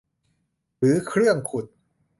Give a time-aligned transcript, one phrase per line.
[0.77, 1.65] หรือเครื่องขุด